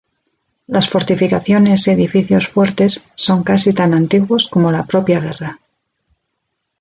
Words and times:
Las 0.65 0.89
fortificaciones 0.89 1.85
y 1.85 1.91
edificios 1.91 2.47
fuertes 2.47 3.03
son 3.13 3.43
casi 3.43 3.71
tan 3.71 3.93
antiguos 3.93 4.47
como 4.47 4.71
la 4.71 4.87
propia 4.87 5.19
guerra. 5.19 5.59